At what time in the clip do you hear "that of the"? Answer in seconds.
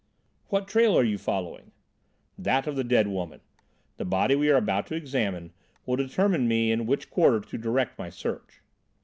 2.35-2.83